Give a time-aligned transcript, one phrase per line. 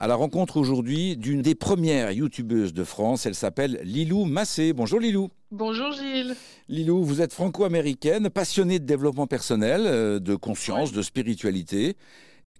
[0.00, 3.26] à la rencontre aujourd'hui d'une des premières youtubeuses de France.
[3.26, 4.72] Elle s'appelle Lilou Massé.
[4.72, 5.28] Bonjour Lilou.
[5.50, 6.34] Bonjour Gilles.
[6.68, 11.96] Lilou, vous êtes franco-américaine, passionnée de développement personnel, euh, de conscience, de spiritualité.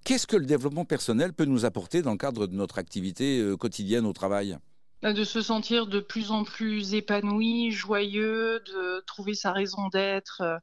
[0.05, 3.57] Qu'est-ce que le développement personnel peut nous apporter dans le cadre de notre activité euh,
[3.57, 4.59] quotidienne au travail?
[5.03, 10.59] De se sentir de plus en plus épanoui, joyeux, de trouver sa raison d'être, euh,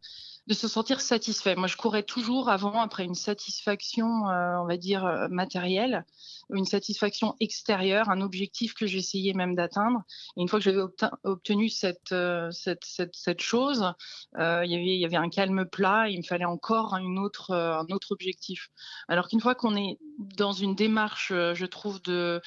[0.45, 1.55] de se sentir satisfait.
[1.55, 6.05] Moi, je courais toujours avant, après une satisfaction, euh, on va dire, euh, matérielle,
[6.54, 10.04] une satisfaction extérieure, un objectif que j'essayais même d'atteindre.
[10.37, 10.83] Et une fois que j'avais
[11.23, 12.14] obtenu cette,
[13.42, 13.93] chose,
[14.39, 18.69] il, y avait, un calme plat, il me fallait encore un autre objectif.
[19.09, 22.42] Alors qu'une fois qu'on est dans une démarche, je trouve, de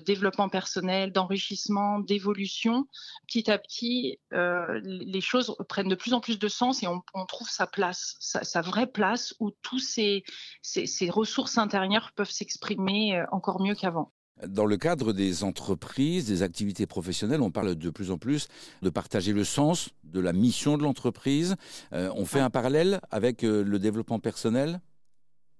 [0.00, 2.86] développement personnel, d'enrichissement, d'évolution,
[3.26, 7.26] petit à petit, euh, les choses prennent de plus en plus de sens et on,
[7.26, 10.24] trouve sa place, sa, vraie place où tous ces,
[10.62, 14.12] ces, ressources intérieures peuvent s'exprimer euh, encore mieux qu'avant.
[14.46, 18.48] Dans le cadre des entreprises, des activités professionnelles, on parle de plus en plus
[18.82, 21.56] de partager le sens de la mission de l'entreprise.
[21.92, 24.80] Euh, on fait un parallèle avec le développement personnel?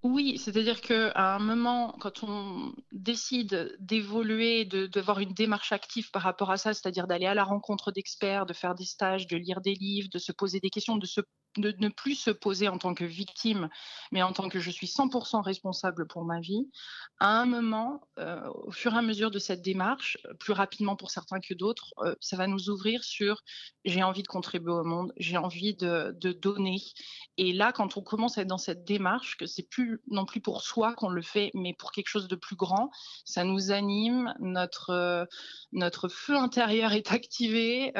[0.02, 6.22] Oui, c'est-à-dire qu'à un moment, quand on décide d'évoluer, de d'avoir une démarche active par
[6.22, 9.60] rapport à ça, c'est-à-dire d'aller à la rencontre d'experts, de faire des stages, de lire
[9.60, 11.20] des livres, de se poser des questions, de se
[11.56, 13.68] de ne plus se poser en tant que victime,
[14.10, 16.68] mais en tant que je suis 100% responsable pour ma vie,
[17.20, 21.10] à un moment, euh, au fur et à mesure de cette démarche, plus rapidement pour
[21.10, 23.42] certains que d'autres, euh, ça va nous ouvrir sur
[23.84, 26.78] j'ai envie de contribuer au monde, j'ai envie de, donner.
[27.36, 30.40] Et là, quand on commence à être dans cette démarche, que c'est plus non plus
[30.40, 32.90] pour soi qu'on le fait, mais pour quelque chose de plus grand,
[33.24, 37.92] ça nous anime, notre, euh, feu intérieur est activé,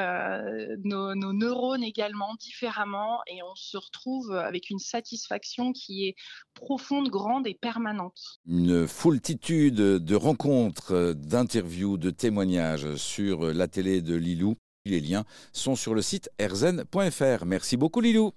[0.85, 6.15] nos neurones également différemment, et on se retrouve avec une satisfaction qui est
[6.55, 8.39] profonde, grande et permanente.
[8.47, 14.57] Une foultitude de rencontres, d'interviews, de témoignages sur la télé de Lilou.
[14.85, 17.45] Les liens sont sur le site erzen.fr.
[17.45, 18.33] Merci beaucoup Lilou.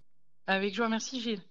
[0.47, 1.41] Avec joie, merci Gilles.